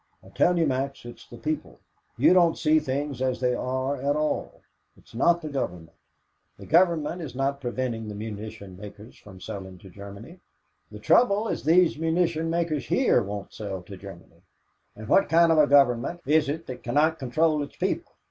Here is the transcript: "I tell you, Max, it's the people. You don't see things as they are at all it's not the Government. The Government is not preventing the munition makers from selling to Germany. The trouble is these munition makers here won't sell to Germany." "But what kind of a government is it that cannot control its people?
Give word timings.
"I 0.23 0.29
tell 0.29 0.57
you, 0.57 0.65
Max, 0.65 1.05
it's 1.05 1.27
the 1.27 1.37
people. 1.37 1.77
You 2.17 2.33
don't 2.33 2.57
see 2.57 2.79
things 2.79 3.21
as 3.21 3.39
they 3.39 3.53
are 3.53 3.97
at 3.97 4.15
all 4.15 4.61
it's 4.97 5.13
not 5.13 5.43
the 5.43 5.49
Government. 5.49 5.95
The 6.57 6.65
Government 6.65 7.21
is 7.21 7.35
not 7.35 7.61
preventing 7.61 8.07
the 8.07 8.15
munition 8.15 8.75
makers 8.77 9.15
from 9.15 9.39
selling 9.39 9.77
to 9.77 9.91
Germany. 9.91 10.39
The 10.91 10.97
trouble 10.97 11.47
is 11.47 11.63
these 11.63 11.99
munition 11.99 12.49
makers 12.49 12.87
here 12.87 13.21
won't 13.21 13.53
sell 13.53 13.83
to 13.83 13.95
Germany." 13.95 14.41
"But 14.97 15.07
what 15.07 15.29
kind 15.29 15.51
of 15.51 15.59
a 15.59 15.67
government 15.67 16.21
is 16.25 16.49
it 16.49 16.65
that 16.65 16.81
cannot 16.81 17.19
control 17.19 17.61
its 17.61 17.75
people? 17.75 18.13